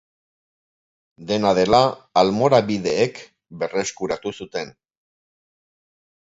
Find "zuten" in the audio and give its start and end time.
4.39-4.75